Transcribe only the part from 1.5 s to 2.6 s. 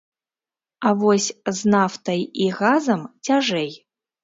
з нафтай і